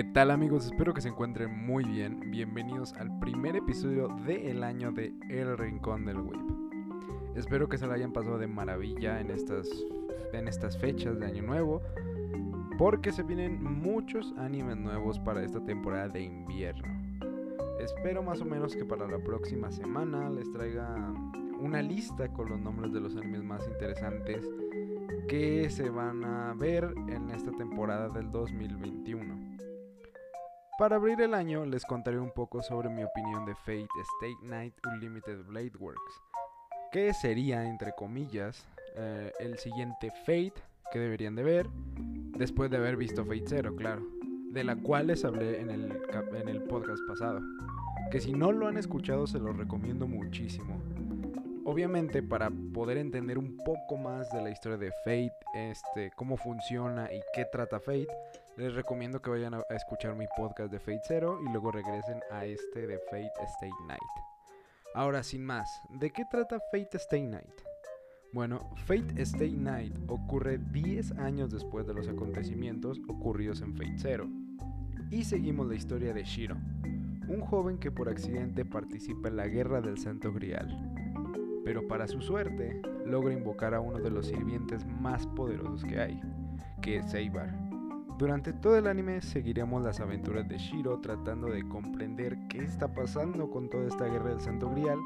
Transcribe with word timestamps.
¿Qué 0.00 0.04
tal 0.04 0.30
amigos? 0.30 0.64
Espero 0.64 0.94
que 0.94 1.02
se 1.02 1.10
encuentren 1.10 1.54
muy 1.54 1.84
bien. 1.84 2.30
Bienvenidos 2.30 2.94
al 2.94 3.18
primer 3.18 3.54
episodio 3.54 4.08
del 4.26 4.64
año 4.64 4.92
de 4.92 5.12
El 5.28 5.58
Rincón 5.58 6.06
del 6.06 6.16
Web. 6.22 6.40
Espero 7.36 7.68
que 7.68 7.76
se 7.76 7.86
lo 7.86 7.92
hayan 7.92 8.10
pasado 8.10 8.38
de 8.38 8.46
maravilla 8.46 9.20
en 9.20 9.30
estas, 9.30 9.68
en 10.32 10.48
estas 10.48 10.78
fechas 10.78 11.20
de 11.20 11.26
año 11.26 11.42
nuevo. 11.42 11.82
Porque 12.78 13.12
se 13.12 13.24
vienen 13.24 13.62
muchos 13.62 14.32
animes 14.38 14.78
nuevos 14.78 15.18
para 15.18 15.44
esta 15.44 15.62
temporada 15.62 16.08
de 16.08 16.22
invierno. 16.22 16.88
Espero 17.78 18.22
más 18.22 18.40
o 18.40 18.46
menos 18.46 18.74
que 18.74 18.86
para 18.86 19.06
la 19.06 19.18
próxima 19.18 19.70
semana 19.70 20.30
les 20.30 20.50
traiga 20.50 21.12
una 21.60 21.82
lista 21.82 22.32
con 22.32 22.48
los 22.48 22.58
nombres 22.58 22.90
de 22.94 23.00
los 23.00 23.16
animes 23.16 23.42
más 23.42 23.68
interesantes 23.68 24.48
que 25.28 25.68
se 25.68 25.90
van 25.90 26.24
a 26.24 26.54
ver 26.54 26.94
en 27.06 27.28
esta 27.28 27.52
temporada 27.52 28.08
del 28.08 28.30
2021. 28.32 29.50
Para 30.80 30.96
abrir 30.96 31.20
el 31.20 31.34
año 31.34 31.66
les 31.66 31.84
contaré 31.84 32.18
un 32.18 32.30
poco 32.30 32.62
sobre 32.62 32.88
mi 32.88 33.04
opinión 33.04 33.44
de 33.44 33.54
Fate 33.54 33.86
State 34.18 34.38
Night 34.42 34.72
Unlimited 34.90 35.44
Blade 35.44 35.72
Works, 35.78 36.22
que 36.90 37.12
sería, 37.12 37.68
entre 37.68 37.92
comillas, 37.92 38.66
eh, 38.96 39.30
el 39.40 39.58
siguiente 39.58 40.10
Fate 40.24 40.54
que 40.90 40.98
deberían 40.98 41.36
de 41.36 41.42
ver, 41.42 41.68
después 41.68 42.70
de 42.70 42.78
haber 42.78 42.96
visto 42.96 43.26
Fate 43.26 43.44
Zero, 43.46 43.76
claro, 43.76 44.06
de 44.52 44.64
la 44.64 44.74
cual 44.74 45.08
les 45.08 45.22
hablé 45.26 45.60
en 45.60 45.68
el, 45.68 46.00
en 46.32 46.48
el 46.48 46.62
podcast 46.62 47.06
pasado, 47.06 47.42
que 48.10 48.18
si 48.18 48.32
no 48.32 48.50
lo 48.50 48.66
han 48.66 48.78
escuchado 48.78 49.26
se 49.26 49.38
los 49.38 49.54
recomiendo 49.54 50.06
muchísimo. 50.06 50.80
Obviamente 51.66 52.22
para 52.22 52.50
poder 52.72 52.96
entender 52.96 53.36
un 53.36 53.58
poco 53.58 53.98
más 53.98 54.30
de 54.30 54.40
la 54.40 54.48
historia 54.48 54.78
de 54.78 54.92
Fate, 55.04 55.30
este, 55.52 56.10
cómo 56.16 56.38
funciona 56.38 57.12
y 57.12 57.20
qué 57.34 57.44
trata 57.44 57.80
Fate, 57.80 58.08
les 58.60 58.74
recomiendo 58.74 59.22
que 59.22 59.30
vayan 59.30 59.54
a, 59.54 59.62
escuchar 59.70 60.14
mi 60.14 60.26
podcast 60.36 60.70
de 60.70 60.78
Fate 60.78 61.00
Zero 61.08 61.40
y 61.42 61.50
luego 61.50 61.72
regresen 61.72 62.20
a 62.30 62.44
este 62.44 62.86
de 62.86 62.98
Fate 63.10 63.32
Stay 63.54 63.70
Night. 63.88 64.00
Ahora, 64.94 65.22
sin 65.22 65.46
más, 65.46 65.80
¿de 65.88 66.10
qué 66.10 66.26
trata 66.30 66.60
Fate 66.70 66.98
Stay 66.98 67.26
Night? 67.26 67.62
Bueno, 68.34 68.70
Fate 68.84 69.22
Stay 69.22 69.56
Night 69.56 69.96
ocurre 70.08 70.58
10 70.58 71.12
años 71.12 71.50
después 71.50 71.86
de 71.86 71.94
los 71.94 72.06
acontecimientos 72.06 73.00
ocurridos 73.08 73.62
en 73.62 73.74
Fate 73.74 73.96
Zero. 73.96 74.28
Y 75.10 75.24
seguimos 75.24 75.66
la 75.66 75.76
historia 75.76 76.12
de 76.12 76.22
Shiro, 76.22 76.56
un 77.28 77.40
joven 77.40 77.78
que 77.78 77.90
por 77.90 78.10
accidente 78.10 78.66
participa 78.66 79.28
en 79.28 79.36
la 79.36 79.48
guerra 79.48 79.80
del 79.80 79.96
Santo 79.96 80.34
Grial. 80.34 80.68
Pero 81.64 81.88
para 81.88 82.06
su 82.06 82.20
suerte, 82.20 82.82
logra 83.06 83.32
invocar 83.32 83.72
a 83.72 83.80
uno 83.80 83.98
de 83.98 84.10
los 84.10 84.26
sirvientes 84.26 84.84
más 84.86 85.26
poderosos 85.28 85.82
que 85.82 85.98
hay, 85.98 86.20
que 86.82 86.98
es 86.98 87.10
Seibar 87.10 87.69
durante 88.20 88.52
todo 88.52 88.76
el 88.76 88.86
anime 88.86 89.22
seguiremos 89.22 89.82
las 89.82 89.98
aventuras 89.98 90.46
de 90.46 90.58
Shiro 90.58 91.00
tratando 91.00 91.46
de 91.46 91.66
comprender 91.66 92.36
qué 92.50 92.58
está 92.58 92.92
pasando 92.92 93.48
con 93.48 93.70
toda 93.70 93.88
esta 93.88 94.04
guerra 94.04 94.28
del 94.28 94.42
Santo 94.42 94.68
Grial, 94.68 94.98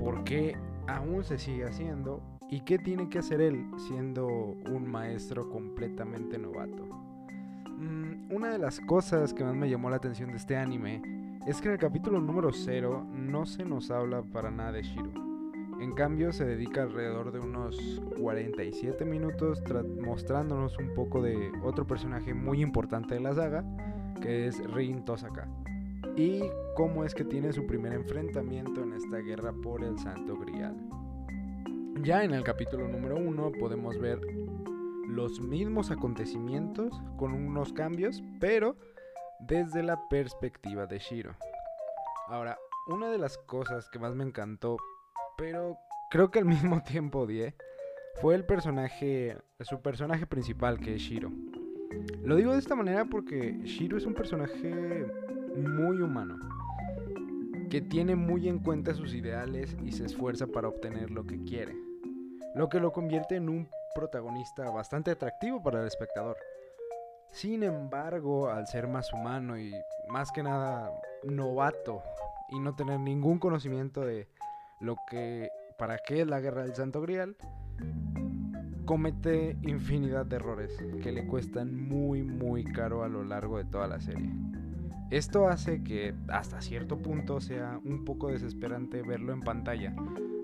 por 0.00 0.24
qué 0.24 0.56
aún 0.88 1.22
se 1.22 1.38
sigue 1.38 1.64
haciendo 1.64 2.20
y 2.50 2.62
qué 2.62 2.76
tiene 2.80 3.08
que 3.08 3.20
hacer 3.20 3.40
él 3.40 3.70
siendo 3.76 4.26
un 4.26 4.90
maestro 4.90 5.48
completamente 5.48 6.38
novato. 6.38 6.84
Mm, 7.68 8.32
una 8.34 8.50
de 8.50 8.58
las 8.58 8.80
cosas 8.80 9.32
que 9.32 9.44
más 9.44 9.54
me 9.54 9.70
llamó 9.70 9.88
la 9.88 9.96
atención 9.96 10.32
de 10.32 10.38
este 10.38 10.56
anime 10.56 11.38
es 11.46 11.60
que 11.60 11.68
en 11.68 11.74
el 11.74 11.78
capítulo 11.78 12.20
número 12.20 12.50
0 12.52 13.06
no 13.12 13.46
se 13.46 13.64
nos 13.64 13.92
habla 13.92 14.24
para 14.24 14.50
nada 14.50 14.72
de 14.72 14.82
Shiro. 14.82 15.31
En 15.82 15.90
cambio, 15.90 16.32
se 16.32 16.44
dedica 16.44 16.84
alrededor 16.84 17.32
de 17.32 17.40
unos 17.40 18.00
47 18.16 19.04
minutos 19.04 19.60
mostrándonos 20.00 20.78
un 20.78 20.94
poco 20.94 21.20
de 21.20 21.50
otro 21.64 21.88
personaje 21.88 22.34
muy 22.34 22.62
importante 22.62 23.14
de 23.14 23.20
la 23.20 23.34
saga, 23.34 23.64
que 24.20 24.46
es 24.46 24.62
Rin 24.72 25.04
Tosaka. 25.04 25.48
Y 26.14 26.44
cómo 26.76 27.04
es 27.04 27.16
que 27.16 27.24
tiene 27.24 27.52
su 27.52 27.66
primer 27.66 27.94
enfrentamiento 27.94 28.80
en 28.80 28.92
esta 28.92 29.16
guerra 29.16 29.52
por 29.60 29.82
el 29.82 29.98
Santo 29.98 30.38
Grial. 30.38 30.76
Ya 32.04 32.22
en 32.22 32.32
el 32.32 32.44
capítulo 32.44 32.86
número 32.86 33.16
1 33.16 33.50
podemos 33.58 33.98
ver 33.98 34.20
los 35.08 35.40
mismos 35.40 35.90
acontecimientos 35.90 37.02
con 37.16 37.32
unos 37.34 37.72
cambios, 37.72 38.22
pero 38.38 38.76
desde 39.40 39.82
la 39.82 40.08
perspectiva 40.08 40.86
de 40.86 41.00
Shiro. 41.00 41.34
Ahora, 42.28 42.56
una 42.86 43.10
de 43.10 43.18
las 43.18 43.36
cosas 43.36 43.90
que 43.90 43.98
más 43.98 44.14
me 44.14 44.22
encantó 44.22 44.76
pero 45.36 45.78
creo 46.10 46.30
que 46.30 46.38
al 46.38 46.44
mismo 46.46 46.82
tiempo 46.82 47.20
odié, 47.20 47.54
fue 48.20 48.34
el 48.34 48.44
personaje, 48.44 49.36
su 49.60 49.80
personaje 49.80 50.26
principal, 50.26 50.78
que 50.78 50.94
es 50.94 51.02
Shiro. 51.02 51.30
Lo 52.22 52.36
digo 52.36 52.52
de 52.52 52.58
esta 52.58 52.74
manera 52.74 53.04
porque 53.04 53.58
Shiro 53.64 53.96
es 53.96 54.06
un 54.06 54.14
personaje 54.14 55.06
muy 55.56 56.00
humano, 56.00 56.38
que 57.70 57.80
tiene 57.80 58.16
muy 58.16 58.48
en 58.48 58.58
cuenta 58.58 58.94
sus 58.94 59.14
ideales 59.14 59.76
y 59.82 59.92
se 59.92 60.04
esfuerza 60.04 60.46
para 60.46 60.68
obtener 60.68 61.10
lo 61.10 61.26
que 61.26 61.42
quiere, 61.42 61.74
lo 62.54 62.68
que 62.68 62.80
lo 62.80 62.92
convierte 62.92 63.36
en 63.36 63.48
un 63.48 63.68
protagonista 63.94 64.70
bastante 64.70 65.10
atractivo 65.10 65.62
para 65.62 65.80
el 65.80 65.86
espectador. 65.86 66.36
Sin 67.30 67.62
embargo, 67.62 68.50
al 68.50 68.66
ser 68.66 68.88
más 68.88 69.12
humano 69.12 69.58
y 69.58 69.72
más 70.08 70.30
que 70.32 70.42
nada 70.42 70.90
novato 71.24 72.02
y 72.50 72.60
no 72.60 72.74
tener 72.74 73.00
ningún 73.00 73.38
conocimiento 73.38 74.02
de 74.02 74.28
lo 74.82 74.96
que 75.08 75.48
para 75.78 75.98
qué 75.98 76.22
es 76.22 76.26
la 76.26 76.40
guerra 76.40 76.64
del 76.64 76.74
Santo 76.74 77.00
Grial, 77.00 77.36
comete 78.84 79.56
infinidad 79.62 80.26
de 80.26 80.36
errores 80.36 80.76
que 81.02 81.12
le 81.12 81.26
cuestan 81.26 81.88
muy 81.88 82.22
muy 82.22 82.64
caro 82.64 83.04
a 83.04 83.08
lo 83.08 83.24
largo 83.24 83.58
de 83.58 83.64
toda 83.64 83.86
la 83.86 84.00
serie. 84.00 84.30
Esto 85.10 85.48
hace 85.48 85.82
que 85.82 86.14
hasta 86.28 86.60
cierto 86.60 86.98
punto 86.98 87.40
sea 87.40 87.78
un 87.84 88.04
poco 88.04 88.28
desesperante 88.28 89.02
verlo 89.02 89.32
en 89.32 89.40
pantalla. 89.40 89.94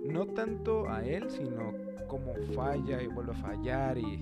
No 0.05 0.27
tanto 0.27 0.89
a 0.89 1.03
él, 1.05 1.31
sino 1.31 1.73
como 2.07 2.35
falla 2.55 3.03
y 3.03 3.07
vuelve 3.07 3.33
a 3.33 3.37
fallar 3.37 3.99
y, 3.99 4.21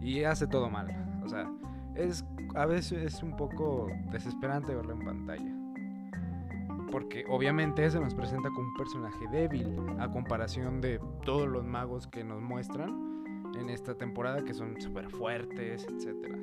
y 0.00 0.24
hace 0.24 0.46
todo 0.46 0.68
mal. 0.68 0.88
O 1.24 1.28
sea, 1.28 1.50
es, 1.94 2.24
a 2.54 2.66
veces 2.66 3.02
es 3.02 3.22
un 3.22 3.36
poco 3.36 3.88
desesperante 4.10 4.74
verlo 4.74 4.94
en 4.94 5.04
pantalla 5.04 5.63
porque 6.94 7.24
obviamente 7.28 7.90
se 7.90 7.98
nos 7.98 8.14
presenta 8.14 8.50
como 8.50 8.68
un 8.68 8.74
personaje 8.74 9.26
débil 9.32 9.80
a 9.98 10.08
comparación 10.12 10.80
de 10.80 11.00
todos 11.24 11.48
los 11.48 11.64
magos 11.64 12.06
que 12.06 12.22
nos 12.22 12.40
muestran 12.40 13.24
en 13.58 13.68
esta 13.68 13.96
temporada 13.96 14.44
que 14.44 14.54
son 14.54 14.80
súper 14.80 15.10
fuertes, 15.10 15.84
etc. 15.88 16.36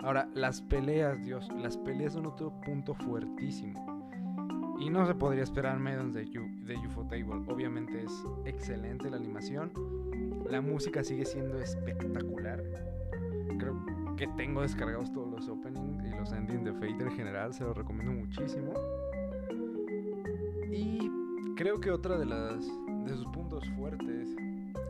Ahora, 0.00 0.28
las 0.34 0.60
peleas, 0.60 1.24
Dios, 1.24 1.48
las 1.56 1.78
peleas 1.78 2.12
son 2.12 2.26
otro 2.26 2.52
punto 2.66 2.92
fuertísimo. 2.92 4.76
Y 4.78 4.90
no 4.90 5.06
se 5.06 5.14
podría 5.14 5.44
esperar 5.44 5.78
menos 5.78 6.12
de, 6.12 6.26
de 6.26 6.78
Table. 7.08 7.50
Obviamente 7.50 8.04
es 8.04 8.12
excelente 8.44 9.08
la 9.08 9.16
animación. 9.16 9.72
La 10.50 10.60
música 10.60 11.02
sigue 11.02 11.24
siendo 11.24 11.58
espectacular. 11.58 12.62
Creo 13.58 13.74
que 14.18 14.26
tengo 14.36 14.60
descargados 14.60 15.10
todos 15.14 15.30
los 15.30 15.48
openings 15.48 16.04
y 16.04 16.10
los 16.10 16.30
endings 16.32 16.62
de 16.62 16.74
Fate 16.74 17.04
en 17.04 17.12
general. 17.12 17.54
Se 17.54 17.64
los 17.64 17.74
recomiendo 17.74 18.12
muchísimo. 18.12 18.74
Creo 21.56 21.80
que 21.80 21.90
otra 21.90 22.18
de 22.18 22.26
las 22.26 22.66
de 23.06 23.14
sus 23.16 23.26
puntos 23.28 23.64
fuertes 23.78 24.28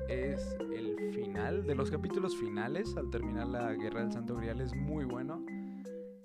es 0.09 0.57
el 0.75 1.13
final 1.15 1.65
de 1.65 1.77
los 1.77 1.93
capítulos 1.93 2.37
finales 2.37 2.97
al 2.97 3.09
terminar 3.09 3.47
la 3.47 3.73
Guerra 3.75 4.01
del 4.01 4.13
Santo 4.13 4.35
Grial 4.35 4.61
es 4.61 4.75
muy 4.75 5.05
bueno. 5.05 5.47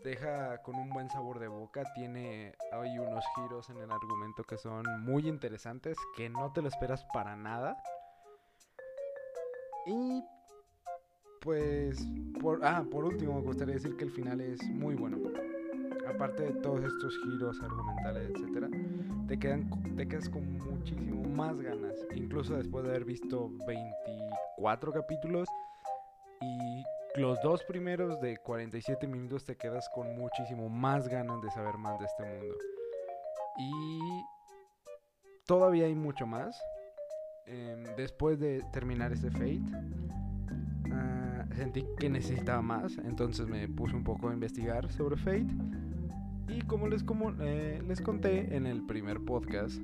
Deja 0.04 0.60
con 0.64 0.78
un 0.78 0.90
buen 0.90 1.12
sabor 1.12 1.38
de 1.38 1.48
boca, 1.48 1.84
tiene 1.94 2.56
hay 2.72 2.98
unos 2.98 3.24
giros 3.36 3.70
en 3.70 3.78
el 3.78 3.92
argumento 3.92 4.44
que 4.44 4.58
son 4.58 4.84
muy 5.04 5.28
interesantes 5.28 5.96
que 6.18 6.28
no 6.28 6.52
te 6.52 6.64
lo 6.64 6.70
esperas 6.70 7.06
para 7.14 7.36
nada. 7.36 7.78
Y 9.86 10.24
pues 11.40 12.04
por 12.42 12.66
ah, 12.66 12.84
por 12.90 13.06
último 13.06 13.36
me 13.36 13.42
gustaría 13.42 13.76
decir 13.76 13.96
que 13.96 14.06
el 14.06 14.12
final 14.12 14.42
es 14.42 14.60
muy 14.64 14.96
bueno 14.96 15.20
aparte 16.08 16.44
de 16.44 16.54
todos 16.62 16.84
estos 16.84 17.18
giros 17.24 17.62
argumentales, 17.62 18.32
etcétera, 18.32 18.70
te, 19.32 19.40
quedan, 19.40 19.70
te 19.96 20.06
quedas 20.10 20.28
con 20.28 20.58
muchísimo 20.58 21.24
más 21.30 21.58
ganas, 21.62 21.96
incluso 22.14 22.54
después 22.58 22.84
de 22.84 22.90
haber 22.90 23.06
visto 23.06 23.50
24 23.66 24.92
capítulos 24.92 25.48
y 26.42 26.84
los 27.18 27.42
dos 27.42 27.64
primeros 27.64 28.20
de 28.20 28.36
47 28.36 29.08
minutos 29.08 29.46
te 29.46 29.56
quedas 29.56 29.88
con 29.96 30.18
muchísimo 30.18 30.68
más 30.68 31.08
ganas 31.08 31.42
de 31.42 31.50
saber 31.50 31.78
más 31.78 31.98
de 32.00 32.08
este 32.08 32.24
mundo. 32.26 32.56
Y 33.58 34.02
todavía 35.46 35.86
hay 35.86 35.96
mucho 35.96 36.28
más. 36.28 36.62
Em, 37.46 37.86
después 37.96 38.38
de 38.38 38.62
terminar 38.74 39.14
este 39.14 39.32
Fate, 39.32 39.62
ah, 40.92 41.46
sentí 41.56 41.86
que 41.98 42.10
necesitaba 42.10 42.62
más, 42.62 42.98
entonces 42.98 43.48
me 43.48 43.70
puse 43.70 43.96
un 43.96 44.04
poco 44.04 44.28
a 44.28 44.34
investigar 44.34 44.92
sobre 44.92 45.16
Fate 45.16 45.48
y 46.56 46.62
como 46.62 46.88
les, 46.88 47.04
como, 47.04 47.32
eh, 47.40 47.82
les 47.88 48.02
conté 48.02 48.56
en 48.56 48.66
el 48.66 48.86
primer 48.86 49.22
podcast, 49.22 49.82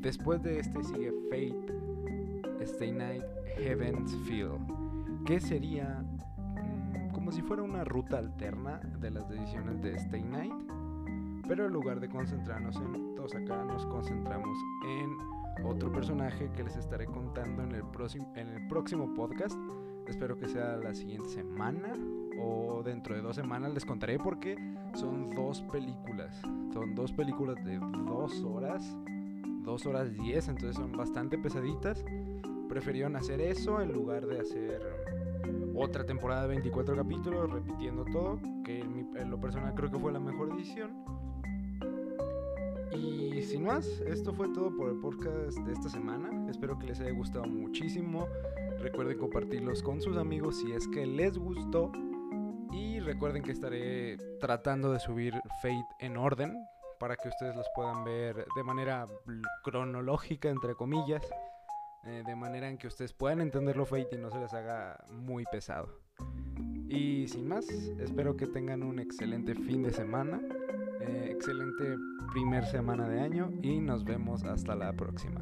después 0.00 0.42
de 0.42 0.58
este 0.58 0.82
sigue 0.82 1.12
Fate, 1.30 2.64
Stay 2.64 2.92
Night, 2.92 3.24
Heaven's 3.58 4.16
Feel, 4.26 4.52
que 5.24 5.40
sería, 5.40 6.02
mm, 6.02 7.12
¿cómo 7.12 7.30
como 7.30 7.32
si 7.32 7.42
fuera 7.42 7.62
una 7.62 7.84
ruta 7.84 8.18
alterna 8.18 8.80
de 9.00 9.10
las 9.10 9.28
decisiones 9.28 9.80
de 9.82 9.94
Stay 9.94 10.22
Night. 10.22 10.52
Pero 11.46 11.66
en 11.66 11.72
lugar 11.72 12.00
de 12.00 12.08
concentrarnos 12.08 12.76
en 12.76 13.10
acá 13.34 13.64
nos 13.64 13.86
concentramos 13.86 14.56
en 14.86 15.64
otro 15.64 15.92
personaje 15.92 16.50
que 16.56 16.64
les 16.64 16.76
estaré 16.76 17.06
contando 17.06 17.62
en 17.62 17.74
el, 17.74 17.84
en 18.34 18.48
el 18.48 18.68
próximo 18.68 19.12
podcast. 19.14 19.56
Espero 20.10 20.36
que 20.36 20.48
sea 20.48 20.76
la 20.76 20.92
siguiente 20.92 21.28
semana 21.28 21.94
o 22.36 22.82
dentro 22.84 23.14
de 23.14 23.22
dos 23.22 23.36
semanas 23.36 23.72
les 23.72 23.84
contaré 23.84 24.18
porque 24.18 24.56
son 24.94 25.30
dos 25.30 25.62
películas. 25.62 26.42
Son 26.72 26.96
dos 26.96 27.12
películas 27.12 27.64
de 27.64 27.78
dos 27.78 28.42
horas, 28.42 28.96
dos 29.62 29.86
horas 29.86 30.12
diez, 30.12 30.48
entonces 30.48 30.76
son 30.76 30.92
bastante 30.92 31.38
pesaditas. 31.38 32.04
Prefirieron 32.68 33.14
hacer 33.14 33.40
eso 33.40 33.80
en 33.80 33.92
lugar 33.92 34.26
de 34.26 34.40
hacer 34.40 34.82
otra 35.76 36.04
temporada 36.04 36.42
de 36.42 36.48
24 36.48 36.96
capítulos 36.96 37.50
repitiendo 37.50 38.04
todo, 38.04 38.38
que 38.64 38.80
en, 38.80 39.30
lo 39.30 39.40
personal 39.40 39.74
creo 39.74 39.90
que 39.90 39.98
fue 39.98 40.12
la 40.12 40.20
mejor 40.20 40.52
edición. 40.54 40.90
Y 42.92 43.42
sin 43.42 43.64
más, 43.64 43.86
esto 44.00 44.34
fue 44.34 44.48
todo 44.48 44.74
por 44.76 44.90
el 44.90 44.96
podcast 44.96 45.58
de 45.58 45.72
esta 45.72 45.88
semana. 45.88 46.50
Espero 46.50 46.78
que 46.78 46.86
les 46.86 47.00
haya 47.00 47.12
gustado 47.12 47.44
muchísimo. 47.44 48.26
Recuerden 48.80 49.18
compartirlos 49.18 49.82
con 49.82 50.00
sus 50.00 50.16
amigos 50.16 50.58
si 50.58 50.72
es 50.72 50.88
que 50.88 51.06
les 51.06 51.38
gustó. 51.38 51.92
Y 52.72 53.00
recuerden 53.00 53.42
que 53.42 53.52
estaré 53.52 54.16
tratando 54.40 54.92
de 54.92 55.00
subir 55.00 55.34
Fate 55.62 55.86
en 56.00 56.16
orden 56.16 56.56
para 56.98 57.16
que 57.16 57.28
ustedes 57.28 57.56
los 57.56 57.66
puedan 57.74 58.04
ver 58.04 58.44
de 58.54 58.62
manera 58.62 59.08
cronológica, 59.62 60.48
entre 60.48 60.74
comillas. 60.74 61.22
Eh, 62.04 62.22
de 62.26 62.34
manera 62.34 62.68
en 62.68 62.78
que 62.78 62.86
ustedes 62.86 63.12
puedan 63.12 63.40
entenderlo 63.40 63.84
Fate 63.84 64.08
y 64.12 64.18
no 64.18 64.30
se 64.30 64.38
les 64.38 64.52
haga 64.54 65.04
muy 65.10 65.44
pesado. 65.50 66.00
Y 66.88 67.28
sin 67.28 67.46
más, 67.46 67.68
espero 67.68 68.36
que 68.36 68.46
tengan 68.46 68.82
un 68.82 68.98
excelente 68.98 69.54
fin 69.54 69.82
de 69.82 69.92
semana. 69.92 70.40
Eh, 71.00 71.28
excelente 71.30 71.96
primer 72.30 72.64
semana 72.66 73.08
de 73.08 73.20
año 73.20 73.50
y 73.62 73.80
nos 73.80 74.04
vemos 74.04 74.44
hasta 74.44 74.74
la 74.74 74.92
próxima. 74.92 75.40